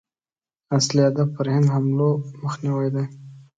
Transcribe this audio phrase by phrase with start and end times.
[0.77, 2.09] اصلي هدف پر هند حملو
[2.43, 3.05] مخنیوی دی.